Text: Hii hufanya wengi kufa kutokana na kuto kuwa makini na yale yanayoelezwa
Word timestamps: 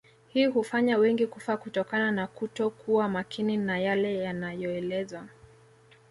Hii 0.27 0.45
hufanya 0.45 0.97
wengi 0.97 1.27
kufa 1.27 1.57
kutokana 1.57 2.11
na 2.11 2.27
kuto 2.27 2.69
kuwa 2.69 3.09
makini 3.09 3.57
na 3.57 3.79
yale 3.79 4.17
yanayoelezwa 4.17 5.27